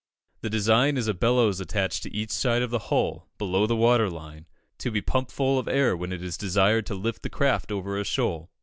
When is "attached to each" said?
1.59-2.31